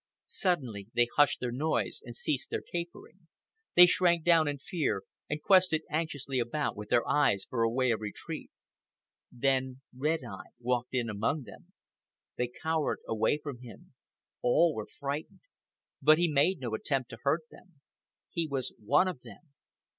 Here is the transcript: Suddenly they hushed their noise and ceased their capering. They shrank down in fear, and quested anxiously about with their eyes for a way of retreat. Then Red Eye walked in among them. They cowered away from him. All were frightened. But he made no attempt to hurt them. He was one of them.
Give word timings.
Suddenly 0.25 0.87
they 0.95 1.07
hushed 1.15 1.39
their 1.41 1.51
noise 1.51 2.01
and 2.03 2.15
ceased 2.15 2.49
their 2.49 2.63
capering. 2.63 3.27
They 3.75 3.85
shrank 3.85 4.23
down 4.25 4.47
in 4.47 4.57
fear, 4.57 5.03
and 5.29 5.39
quested 5.43 5.83
anxiously 5.91 6.39
about 6.39 6.75
with 6.75 6.89
their 6.89 7.07
eyes 7.07 7.45
for 7.47 7.61
a 7.61 7.69
way 7.69 7.91
of 7.91 7.99
retreat. 8.01 8.49
Then 9.31 9.81
Red 9.95 10.21
Eye 10.27 10.53
walked 10.59 10.95
in 10.95 11.07
among 11.07 11.43
them. 11.43 11.73
They 12.35 12.47
cowered 12.47 13.01
away 13.07 13.37
from 13.43 13.59
him. 13.61 13.93
All 14.41 14.73
were 14.73 14.87
frightened. 14.87 15.41
But 16.01 16.17
he 16.17 16.27
made 16.27 16.59
no 16.59 16.73
attempt 16.73 17.11
to 17.11 17.19
hurt 17.21 17.43
them. 17.51 17.79
He 18.31 18.47
was 18.47 18.73
one 18.79 19.07
of 19.07 19.21
them. 19.21 19.51